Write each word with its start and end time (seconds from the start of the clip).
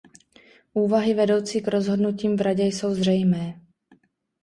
Úvahy 0.73 1.13
vedoucí 1.13 1.61
k 1.61 1.67
rozhodnutím 1.67 2.37
v 2.37 2.41
Radě 2.41 2.63
jsou 2.63 2.93
zřejmé. 2.93 3.61